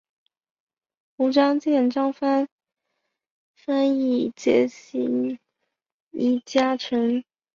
[1.15, 2.47] 胡璋剑杨帆
[3.53, 4.67] 潘羿捷
[6.09, 7.23] 移佳辰